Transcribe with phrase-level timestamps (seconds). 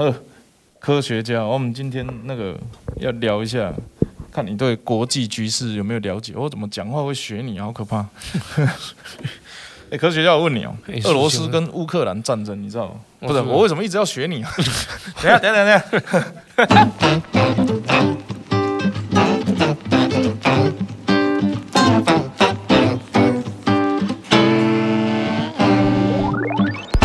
[0.00, 0.14] 呵，
[0.78, 2.58] 科学家，我们今天那个
[2.96, 3.70] 要聊一下，
[4.32, 6.32] 看你对国际局势有没有了解？
[6.34, 8.06] 我怎么讲话会学你，好可怕！
[8.56, 12.94] 哎、欸，科学家，我问你哦、喔，俄罗斯跟乌克兰战争，你知道吗？
[13.20, 14.50] 不是，我为什么一直要学你啊？
[15.20, 15.78] 等下，等下，
[16.56, 16.90] 等下。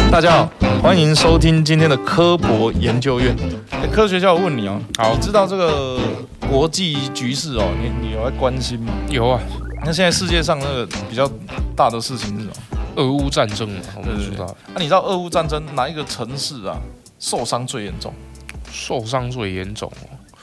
[0.09, 0.49] 大家好，
[0.85, 3.35] 欢迎收听今天的科博研究院。
[3.71, 5.99] 欸、科学家，我问你哦，好，知道这个
[6.47, 8.93] 国际局势哦，你你有在关心吗？
[9.09, 9.41] 有啊。
[9.83, 11.27] 那现在世界上那个比较
[11.75, 12.53] 大的事情是什么？
[12.97, 14.55] 俄乌战争嘛，我们知道。
[14.67, 16.77] 那、啊、你知道俄乌战争哪一个城市啊
[17.17, 18.13] 受伤最严重？
[18.71, 20.37] 受伤最严重哦。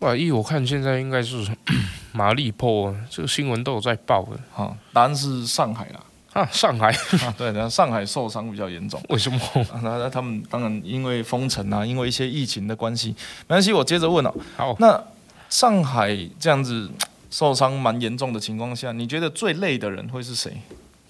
[0.00, 1.38] 哇，依我看现在应该是
[2.12, 4.38] 马利波，这个新闻都有在报的。
[4.52, 6.00] 哈，答案是上海啦。
[6.34, 6.90] 啊，上海，
[7.24, 9.40] 啊、对，然后上海受伤比较严重，为什么？
[9.82, 13.14] 那、啊、他们当然因为封城啊，因为一些疫情的关系，
[13.46, 14.34] 没关系，我接着问哦。
[14.56, 15.00] 好，那
[15.48, 16.90] 上海这样子
[17.30, 20.52] 受伤蛮严重的情况下，你觉得最累的人会是谁？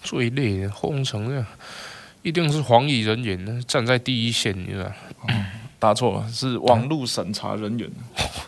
[0.02, 1.46] 最累的封城的，
[2.20, 4.92] 一定是防疫人员，站在第一线，你知道？
[5.28, 5.46] 嗯、
[5.78, 7.90] 答错了，是网络审查人员。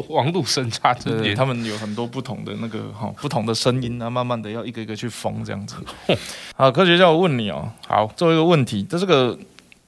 [0.08, 5.76] 网络审查之类，他们有很多不同的那个哈，不同的声音啊，慢慢的要一个一个去缝这样子。
[6.56, 9.38] 好，科学家，我问你哦，好，最后一个问题，这这个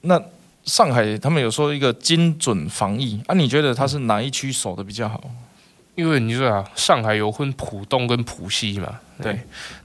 [0.01, 0.21] 那
[0.65, 5.21] 上海他们有说一个精准防疫啊，你觉得他是哪一区守的比较好？
[5.95, 9.39] 因为你知道上海有分浦东跟浦西嘛，对，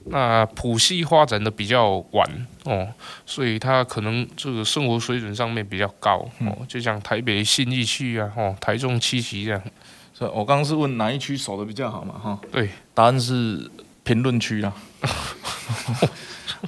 [0.05, 2.87] 那浦西发展的比较晚哦，
[3.25, 9.61] 所以它可能这个生活水准上面比较高哦，就像台北新义区啊，哦，台中七期这样。
[10.19, 12.17] 我刚刚是问哪一区守的比较好嘛？
[12.17, 13.69] 哈，对，答案是
[14.03, 14.73] 评论区啦。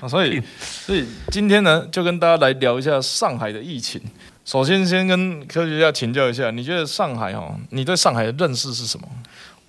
[0.09, 4.01] 所以，所以今天呢，就跟大家来聊一下上海的疫情。
[4.43, 9.07] 首先，先跟科学家请教一下，你觉得上海哦，你对上海的认识是什么？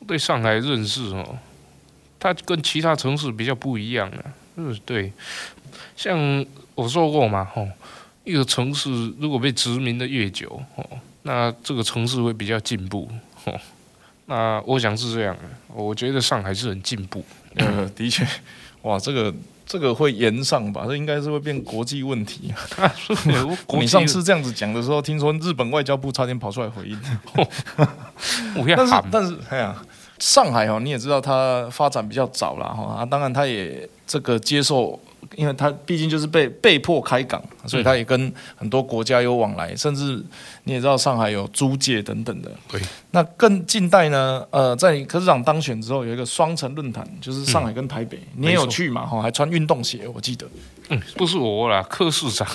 [0.06, 1.38] 对上海认识哦，
[2.18, 4.24] 它跟其他城市比较不一样啊，
[4.56, 5.12] 嗯，对，
[5.96, 6.44] 像
[6.74, 7.68] 我说过嘛，哦，
[8.24, 10.84] 一个城市如果被殖民的越久，哦，
[11.22, 13.08] 那这个城市会比较进步，
[13.46, 13.60] 哦。
[14.26, 15.42] 那我想是这样的，
[15.74, 17.24] 我觉得上海是很进步。
[17.56, 18.26] 呃，的确，
[18.82, 19.32] 哇，这个
[19.64, 20.84] 这个会延上吧？
[20.86, 22.92] 这应该是会变国际问题啊！
[23.80, 27.00] 你上次这样子讲的时候，听说日本外交部差点跑出来回应。
[28.76, 29.74] 但是但是，哎呀，
[30.18, 35.00] 上海哦，你也知道它发展比较早了哈啊，当然它也这个接受。
[35.34, 40.22] 因为他毕竟就是被被迫开港，所以他也跟很多国家有往来，甚至
[40.64, 42.50] 你也知道上海有租界等等的。
[42.68, 44.46] 对，那更近代呢？
[44.50, 49.04] 呃，在柯市长当选之后，有一个双城论坛，就是上海跟台北，嗯、你也有去嘛？
[49.06, 50.46] 哈，还穿运动鞋，我记得。
[50.88, 52.46] 嗯，不是我啦，柯市长。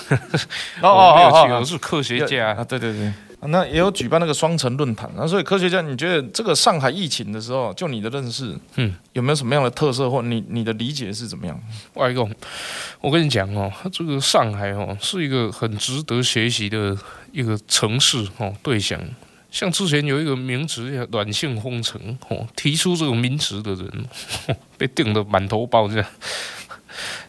[0.82, 3.12] 哦哦哦，我是科学家啊，对对对。
[3.48, 11.60] 那也有举办那个双城论坛，那所以科学家，你觉得这个上海疫情的时候，就你的认识，嗯，有没有什么样的特色，或你你的理解是怎么样？
[11.96, 12.32] 外公，
[13.00, 16.96] 我跟你讲哦，这个上海哦，是一个很值得学习的
[17.32, 19.02] 一个城市哦，对象。
[19.50, 24.06] 像之前有一个名词叫“软性封城”哦，提出这个名词的人
[24.78, 26.08] 被定得满头包这样。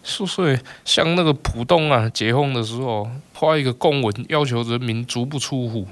[0.05, 5.89] 所以像那个浦东啊，解封的时候发一个公文，要求人民足不出户。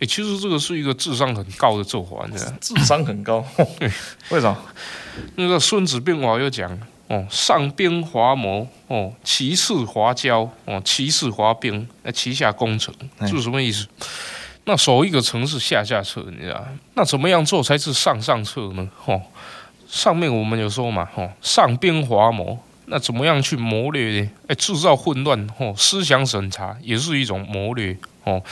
[0.00, 2.52] 哎、欸，其实这个是一个智商很高的做法，你知道？
[2.58, 3.44] 智商很高，
[4.30, 4.56] 为什么？
[5.36, 6.70] 那个《孙子兵法》又讲
[7.08, 13.86] 哦，上兵伐谋哦，其次伐交哦，其次伐兵，那其下攻城，这是什么意思？
[14.64, 16.66] 那守一个城市下下策，你知道？
[16.94, 18.88] 那怎么样做才是上上策呢？
[19.04, 19.20] 哦，
[19.86, 24.30] 上面我们有说嘛，哦，上兵伐谋，那怎么样去谋略呢？
[24.46, 27.94] 哎，制造混乱哦，思想审查也是一种谋略
[28.24, 28.42] 哦。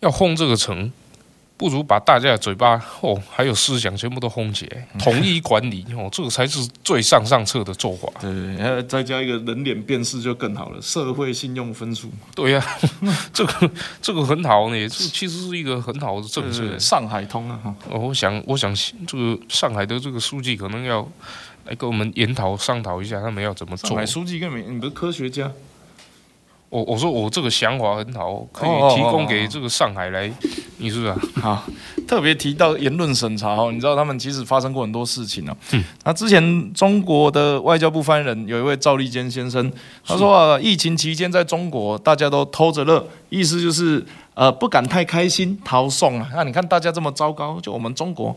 [0.00, 0.92] 要轰这个城，
[1.56, 8.08] 不如把大家的嘴巴哦，还有思想全部都轰起来，统一管理哦，这个才是最上上策的做法。
[8.20, 12.08] 对再加一个人脸辨识就更好了，社会信用分数。
[12.34, 12.78] 对呀、啊，
[13.34, 13.70] 这个
[14.00, 16.78] 这个很好呢，这其实是一个很好的政策。
[16.78, 17.60] 上海通啊，
[17.90, 18.72] 哦，我想我想
[19.06, 21.06] 这个上海的这个书记可能要
[21.64, 23.90] 来跟我们研讨商讨一下，他们要怎么做。
[23.90, 25.50] 上海书记跟你，你不是科学家？
[26.70, 30.30] 我我说我这个想法很好，可以提供给这个上海来，
[30.76, 31.16] 你是不是啊？
[31.40, 31.64] 好，
[32.06, 35.56] 特别提到言论审查哦，你知道他们其实发生过很多事情哦。
[35.72, 39.72] 嗯，那之前中国的外交部发言人有一位赵立坚先生，
[40.06, 44.04] 他说啊，疫情期间在中国大家都偷着乐，意思就是
[44.34, 46.28] 呃不敢太开心，逃送啊。
[46.34, 48.36] 那你看大家这么糟糕，就我们中国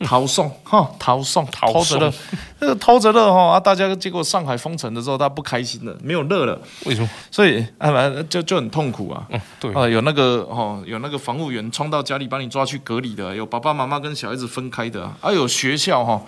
[0.00, 2.12] 逃送 哈，逃送，偷着乐，
[2.60, 3.60] 那个偷着乐哈啊！
[3.60, 6.60] 大家结果上海封城的时候，他不开心了，没有乐了。
[6.84, 7.08] 为什么？
[7.30, 7.90] 所以啊，
[8.28, 9.24] 就就很痛苦啊。
[9.30, 16.20] 嗯，对啊，有那个哦，有那个防务员冲到家里把你抓去隔离的，有爸爸妈妈跟小孩子分开的，啊，有学校哈，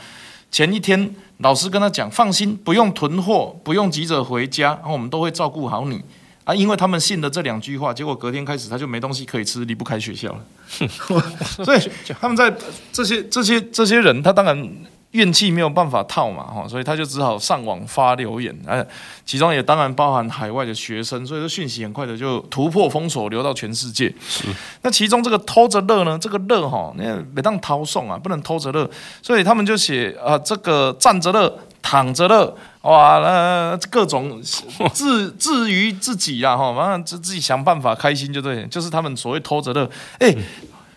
[0.51, 6.01] 前一天老师跟他讲，放心，不用囤货，不用急着回家，然后我们都会照顾好你。
[6.47, 10.39] 啊，因为他们信了这两句话，结果隔天开始他就没东西可以吃，离不开学校了。
[11.65, 11.81] 所以
[12.21, 12.55] 他们在
[12.93, 14.77] 这些这些这些人，他当然
[15.11, 18.87] 怨气没有办法套嘛，哈，所以他就只好上网发留言，哎，
[19.25, 24.15] 其中也当然包含海外的学生，所以说讯息很快的就突破封锁，流到全世界。
[24.29, 24.45] 是，
[24.83, 28.89] 那其中这个偷着乐呢，这个乐哈，那每当逃送啊，不能偷着乐，
[29.21, 31.59] 所以他们就写啊，这个站着乐。
[31.89, 32.53] 躺着乐，
[32.83, 34.43] 哇，那各种
[34.93, 39.89] 自自于自己啦，哈，反正自自己想办法开心就对，就是他们所谓偷着乐。
[40.19, 40.35] 哎，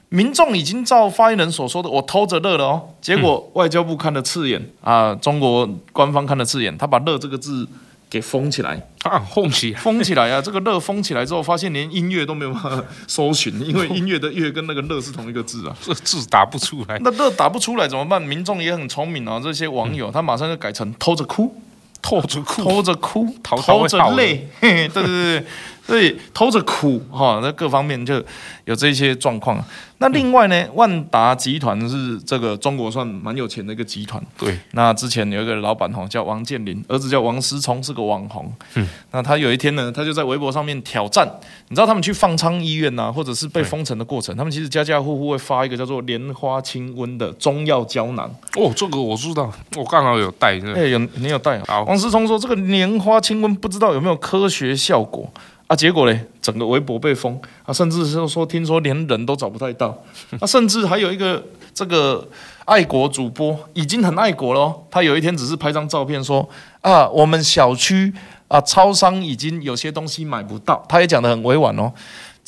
[0.09, 2.89] 民众已经照发言人所说的，我偷着乐了哦。
[3.00, 7.68] 结果外交部看了刺眼啊，中国官方看了刺眼，他把“乐”这个字。
[8.12, 9.19] 给封起来啊！
[9.34, 10.42] 封起封起来啊！
[10.42, 17.00] 这个乐封起来之后，发现连音乐都没有办法搜寻，因为音乐的乐跟那个乐是同一个字啊， 这字打不出来。
[17.00, 18.22] 那乐打不出来怎么办？
[18.22, 21.62] 民众也很聪明啊，这些网友他马上就改成偷着哭，
[22.01, 25.46] 偷着哭，偷着哭，偷着泪，对对对。
[25.89, 28.24] 所以偷着苦哈，那各方面就
[28.65, 29.59] 有这些状况。
[29.97, 34.24] 那另外呢，万达集团是这个中国算蛮有钱的一个集团。
[34.38, 38.53] 对，那之前有一个老板哈叫王健林，儿子叫王思聪，是个网红。
[38.75, 41.27] 嗯，那他有一天呢，他就在微博上面挑战。
[41.68, 48.30] 你知道他们去方舱医院呐，或者是被封城的过程，他们其实家家户户会发一个叫做莲花清瘟的中药胶囊。
[48.56, 50.57] 哦，这个我知道，我刚好有带。
[50.75, 51.59] 哎，有你有带。
[51.65, 55.30] 好，王思聪说这个莲花清瘟不知道有没有科学效果。
[55.69, 59.95] 啊，结果呢，整个微博被封啊，甚至是说，听说连人都找不太到
[60.39, 61.44] 啊，甚至还有一个
[61.75, 62.27] 这个
[62.66, 66.50] 爱国主播已经很爱国了，他有一天只是拍张照片说
[66.81, 68.12] 啊，我们小区
[68.48, 71.94] 啊，超商已经有些东西买不到，他也讲得很委婉哦。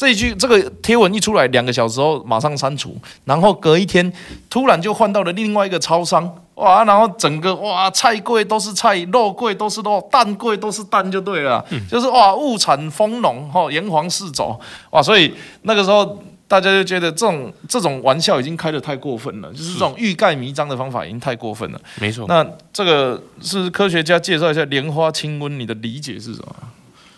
[0.02, 4.12] 这一句这个贴文一出来，两个小时后马上删除，然后隔一天
[4.50, 6.28] 突然就换到了另外一个超商。
[6.56, 14.60] 哇，然后整个哇，菜柜都是菜，肉柜都是肉，蛋柜都是蛋，就对了，嗯、就是哇，物产丰隆，哈，炎黄四走，
[14.90, 15.32] 哇，所以
[15.62, 21.80] 那个时候大家就觉得这种这种玩笑已经开得太过分了，就是这种欲盖弥彰的方法已经太过分了。
[22.00, 22.44] 没错，那
[22.74, 26.56] 这个是科学家介绍一下莲花清瘟，你的理解是什么？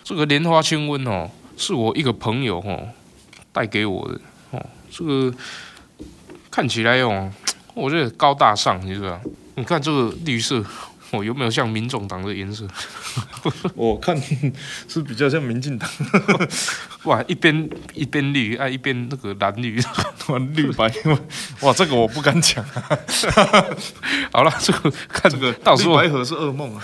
[0.04, 2.88] 这个莲花清瘟哦，是我一个朋友哦
[3.52, 4.20] 带给我的
[4.52, 5.34] 哦，这个
[6.50, 7.32] 看起来哦。
[7.74, 9.20] 我觉得高大上，你知道？
[9.56, 10.64] 你看这个绿色，
[11.14, 12.68] 哦，有没有像民众党的颜色？
[13.76, 14.20] 我看
[14.88, 15.88] 是比较像民进党。
[17.06, 19.80] 哇，一边一边绿，啊，一边那个蓝绿，
[20.56, 20.92] 绿白。
[21.62, 22.66] 哇，这个我不敢讲。
[24.32, 26.84] 好了，这个看这个，到时候绿白河是噩梦啊。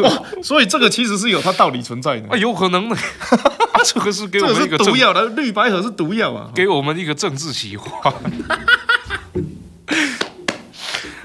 [0.00, 2.28] 哇，所以这个其实是有它道理存在的。
[2.28, 2.96] 啊，有可能的。
[2.96, 8.12] 啊，这个是给我们一个毒药的，绿白河是毒药啊，给我们一个政治企划。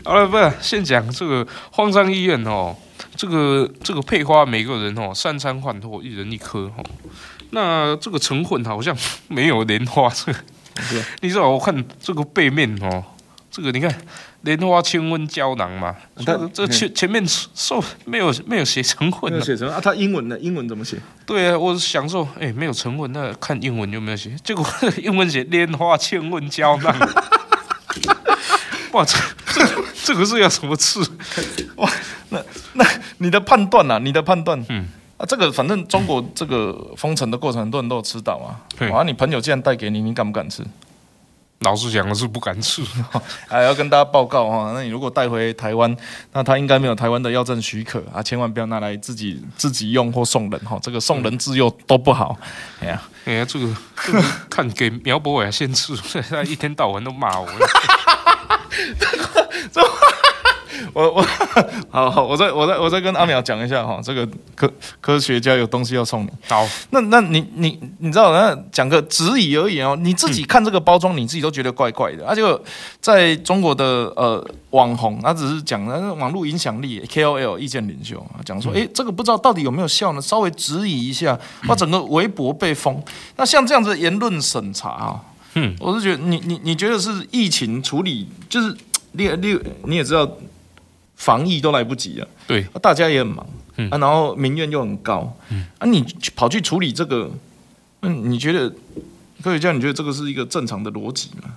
[0.06, 2.76] 好了，不是先讲这个荒山医院哦，
[3.16, 6.84] 这个这个配花每个人哦三餐饭后一人一颗哦，
[7.52, 8.96] 那这个成分好像
[9.30, 10.40] 没有莲花这个，
[10.90, 11.02] 对。
[11.22, 13.04] 你知道我看这个背面哦，
[13.50, 13.96] 这个你看
[14.42, 15.96] 莲花清瘟胶囊嘛，
[16.26, 20.98] 它这前前面受没有没有写成分，没有写成啊，它英文的英文怎么写？
[21.26, 24.36] 对啊，我想说哎没有成分，那看英文有没有写？
[24.44, 24.66] 结果
[25.02, 26.94] 英文写莲花清瘟胶囊，
[28.94, 29.18] 哇这。
[30.04, 31.00] 这个是要什么吃？
[31.78, 31.90] 哇，
[32.30, 32.86] 那那
[33.20, 33.98] 你的判断呐？
[34.00, 34.86] 你的判断，嗯
[35.18, 38.60] 啊，这个反正中国这个封城的过程，很多人都有吃到啊。
[38.92, 40.62] 哇，你朋友既然带给你，你敢不敢吃？
[41.60, 42.84] 老实讲的是不敢吃，
[43.48, 44.74] 还 要跟大家报告哈。
[44.76, 45.96] 那你如果带回台湾，
[46.34, 50.78] 那他应该没有台湾的药证许可啊，千万不要拿来自己自己用或送人哈。
[50.82, 52.38] 这个送人自幼都不好。
[52.82, 53.74] 哎呀，哎呀，这个
[54.06, 55.96] 这个看给苗博伟先吃，
[56.30, 57.48] 他一天到晚都骂我。
[59.72, 59.82] 这，
[60.94, 61.22] 我我
[61.90, 66.30] 好好，我再我再我再跟阿淼讲一下哈，这个科科学家有东西要送你。
[66.48, 69.96] 好，那那你你你知道，那讲个质疑而已哦。
[70.00, 72.26] 你自己看这个包装，你自己都觉得怪怪的。
[72.28, 72.42] 而且
[73.00, 80.22] 在中国的呃网红，他只是讲那网络影响力 KOL 意见领袖讲说，哎，这个不知道到底有没有效呢？
[80.22, 83.02] 稍微质疑一下，把整个微博被封。
[83.38, 85.22] 那像这样子的言论审查啊，
[85.56, 88.76] 嗯，我是觉得你你你觉得是疫情处理就是。
[89.16, 90.28] 你你你也知道，
[91.16, 93.46] 防疫都来不及了，对，大家也很忙，
[93.76, 96.04] 嗯啊，然后民怨又很高，嗯啊，你
[96.36, 97.30] 跑去处理这个，
[98.02, 98.68] 嗯，你觉得
[99.44, 101.54] 科学家，你觉得这个是一个正常的逻辑吗？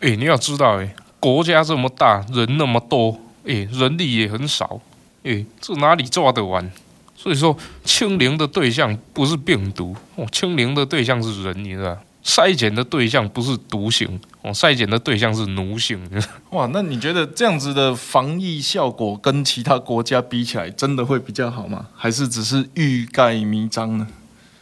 [0.00, 4.80] 哎，你要知道，哎，国家这么大，人那么多，哎，人力也很少，
[5.22, 6.68] 哎，这哪里抓得完？
[7.16, 11.96] 所以说，清零的对象不是病毒，哦，清零的对象是人，你知道？
[12.24, 15.98] 筛检的对象不是毒性，哦，筛检的对象是奴性。
[16.50, 21.86] 哇，那你觉得这样子的防疫效果跟其他国家比起来，真的会比较好吗？
[21.94, 24.06] 还是只是欲盖弥彰呢？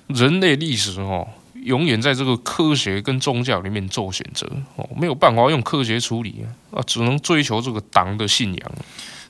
[0.06, 8.72] 人类历史哦，永远在这个科学跟宗教里面做选择哦，没有办法用科学处理啊，只能追求这个党的信仰。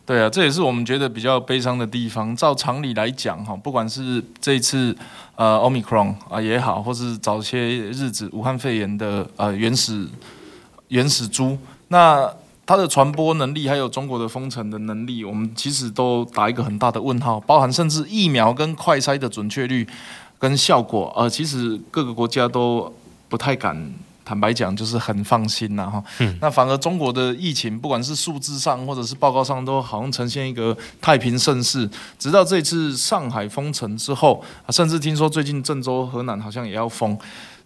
[0.08, 2.34] 对啊，这也是我们觉得比较悲伤的地方。
[2.34, 4.96] 照常理来讲，哈，不管是这次
[5.36, 10.08] 呃奥密克戎啊也好，或是早些日子武汉肺炎的呃原始
[10.88, 12.26] 原始株，那
[12.64, 17.38] 它的传播能力还有中国的封城的能力，我们其实都打一个很大的问号。
[17.40, 19.86] 包含甚至疫苗跟快筛的准确率
[20.38, 22.90] 跟效果，呃，其实各个国家都
[23.28, 23.92] 不太敢。
[24.28, 26.04] 坦白讲，就是很放心呐哈。
[26.38, 31.88] 那反而中国的疫情，不管是数字上或者是报告上，都好像呈现一个太平盛世。
[32.18, 37.16] 直到这次上海封城之后，啊甚至听说最近郑州、河南好像也要封。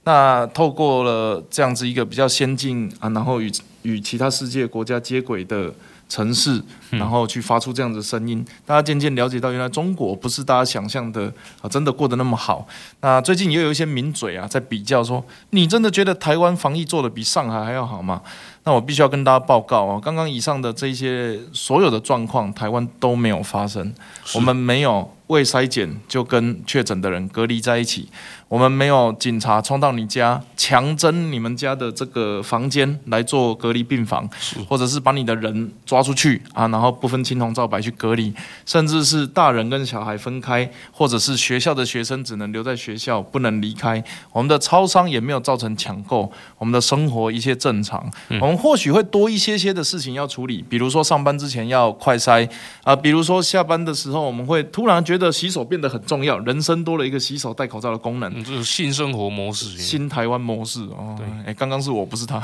[0.05, 3.51] 那透过了这样子一个比较先进啊，然后与
[3.83, 5.75] 与其他世界国家接轨的。
[6.13, 12.69] 城市，然后去发出这样的声音，大家渐渐了解到，原来中国不是大家想象的啊，真的过得那么好。
[13.01, 18.21] 那最近也有一些名嘴啊，在比较说，你真的觉得台湾防疫做得比上海还要好吗？
[18.65, 23.95] 那我必须要跟大家报告啊，刚刚以上的这些所有的状况，台湾都没有发生，
[24.35, 28.09] 我们没有未筛检就跟确诊的人隔离在一起。
[28.49, 34.29] 我们没有警察冲到你家强征你们家的这个房间来做隔离病房，
[34.69, 38.31] 或者是把你的人抓出去啊，然后不分青红皂白去隔离，
[38.67, 44.05] 甚至是大人跟小孩分开，或者是学校的学生只能留在学校不能离开。
[44.33, 48.07] 我们的超商也没有造成抢购，我们的生活一切正常。
[48.39, 52.47] 我们或许会多一些些的事情要处理，比如说上班之前要快筛
[52.85, 58.43] 啊，比如说下班的时候我们会突然觉得洗手变得很重要，人生多了一个洗手戴口罩的功能。
[58.43, 61.15] 这是新生活模式，新台湾模式哦。
[61.17, 62.41] 对，哎，刚刚是我不是他，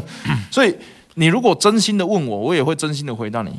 [0.50, 0.74] 所以
[1.14, 3.52] 你如果真心的问我，我也会真心的回答你。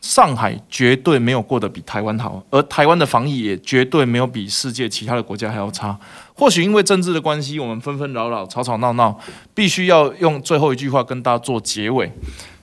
[0.00, 5.98] 上海绝对没有过得比台湾好，而台湾的防疫也绝对没有比世界其他的国家还要差。
[6.34, 9.18] 或许因为政治的关系，我们纷纷扰扰、吵吵闹闹，
[9.52, 12.12] 必须要用最后一句话跟大家做结尾。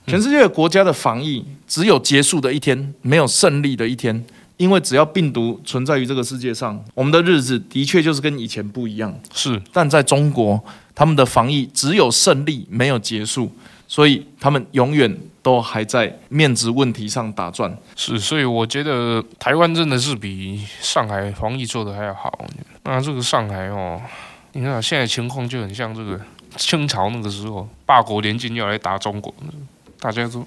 [0.06, 4.24] 全世界的国家的防疫只有结束的一天，没有胜利的一天。
[4.56, 9.14] 因为只要病毒存在于这个世界上，我们的日子的确就是跟以前不一样。
[9.34, 10.62] 是，但在中国，
[10.94, 13.50] 他们的防疫只有胜利，没有结束，
[13.86, 17.76] 所以他们永远都还在面子问题上打转。
[17.94, 22.46] 是，所以我觉得台湾真的是比上海防疫做得还要好。
[22.84, 24.00] 那这个上海哦，
[24.52, 26.18] 你看现在情况就很像这个
[26.56, 29.34] 清朝那个时候，八国联军要来打中国。
[30.06, 30.46] 大家说，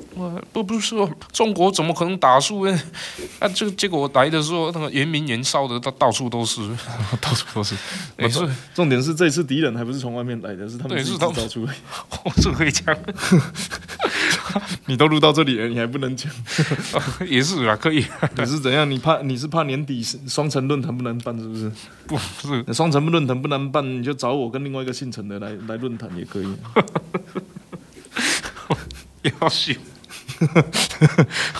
[0.53, 2.81] 不不是说中国怎么可能打输呢？
[3.39, 6.61] 啊，这个结果来的时候，那个圆明园烧的到到处都是，
[7.19, 7.75] 到处都是。
[8.15, 11.75] 没错，重点是这次敌人还不是从外面来的，是他们自己造出来。
[12.41, 12.95] 这可以讲，
[14.87, 16.31] 你都录到这里了，你还不能讲？
[17.27, 18.05] 也是啊，可以。
[18.37, 18.89] 你是怎样？
[18.89, 21.69] 你怕你是怕年底双城论坛不能办，是不是？
[22.07, 26.47] 不是，双城论坛不能办，你就找我跟另外一个姓陈的来来论坛也可以。
[29.23, 29.75] 要死！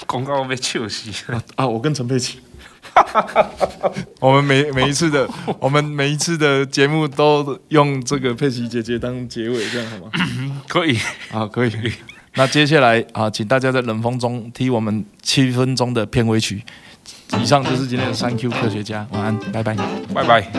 [0.08, 1.12] 广告被笑死
[1.56, 1.68] 啊！
[1.68, 2.40] 我跟陈佩琪，
[4.20, 5.28] 我们每每一次的
[5.60, 10.12] 我们每一次的节目都用这个佩奇姐姐当结尾，这样好吗？
[10.68, 10.98] 可以
[11.32, 11.72] 啊，可以。
[12.36, 16.64] 那接下来啊，请大家在冷风中听我们七分钟的片尾曲。
[17.40, 19.76] 以上就是今天的 Thank you 科学家，晚安，拜拜，
[20.14, 20.52] 拜拜。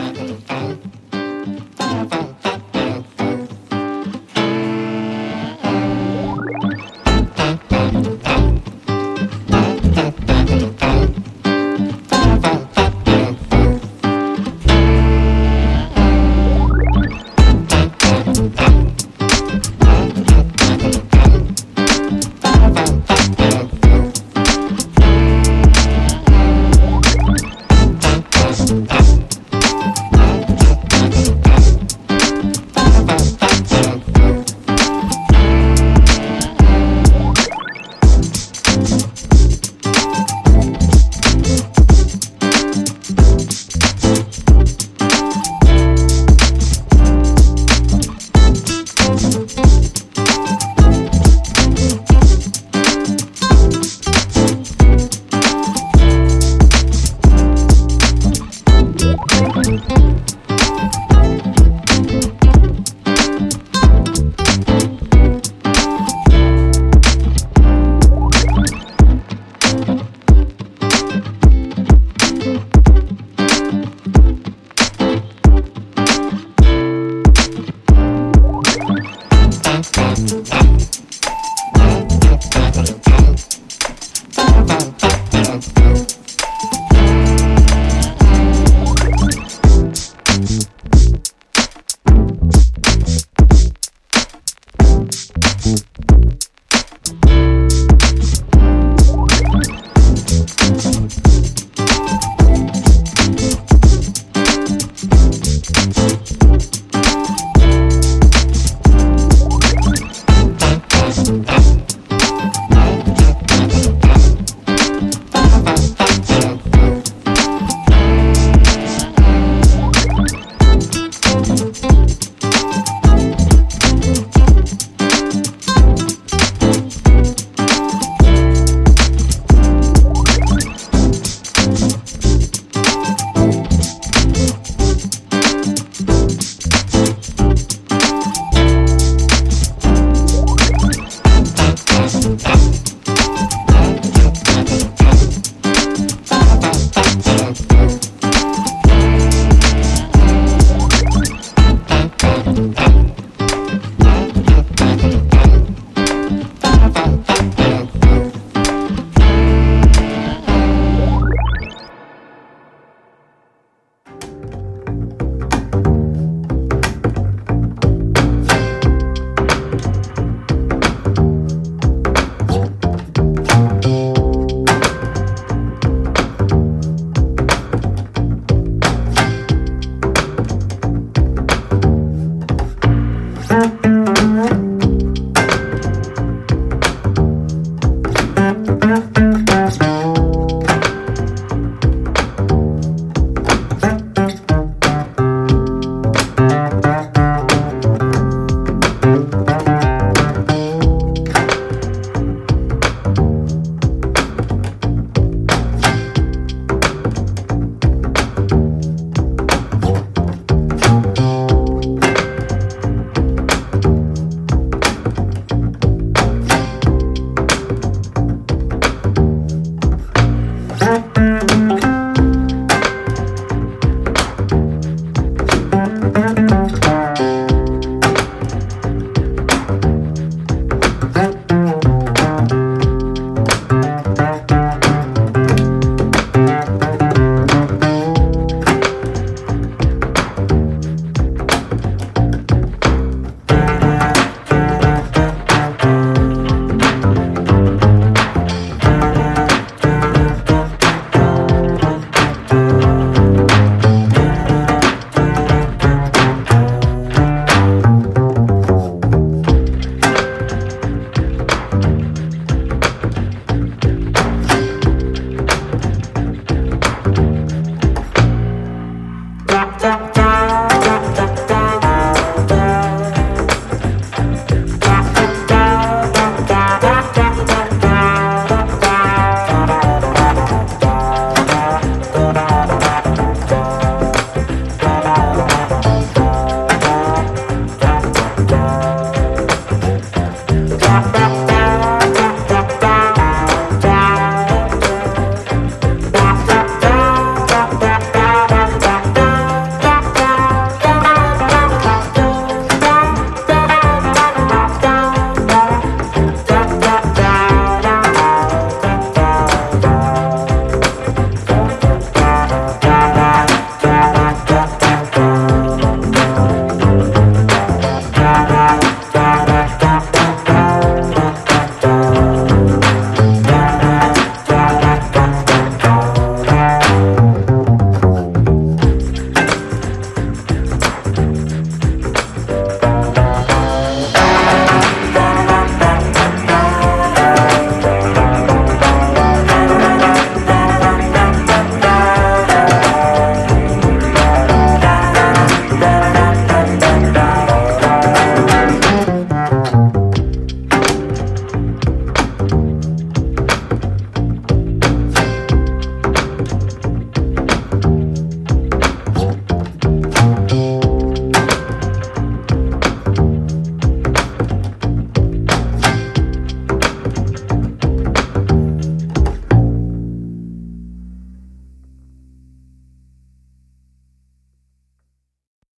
[188.91, 189.30] Gracias.